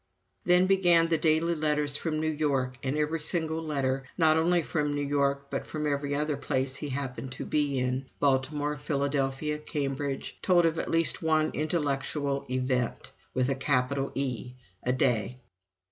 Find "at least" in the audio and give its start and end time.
10.79-11.21